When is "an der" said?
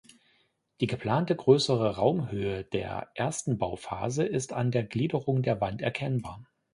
4.51-4.83